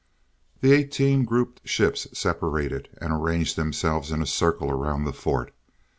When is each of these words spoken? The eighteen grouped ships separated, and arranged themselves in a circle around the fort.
The 0.61 0.71
eighteen 0.71 1.25
grouped 1.25 1.61
ships 1.63 2.07
separated, 2.11 2.89
and 2.99 3.13
arranged 3.13 3.55
themselves 3.55 4.11
in 4.11 4.23
a 4.23 4.25
circle 4.25 4.71
around 4.71 5.03
the 5.03 5.13
fort. 5.13 5.53